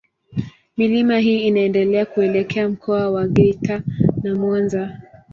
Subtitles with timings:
[0.77, 3.83] Milima hii inaendelea kuelekea Mkoa wa Geita
[4.23, 4.97] na Mwanza.